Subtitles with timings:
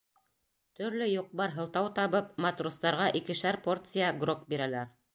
[0.79, 4.95] Төрлө юҡ-бар һылтау табып, матростарға икешәр порция грог бирәләр.